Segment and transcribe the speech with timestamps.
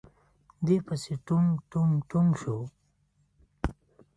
[0.65, 2.57] دې پسې ټونګ ټونګ ټونګ شو.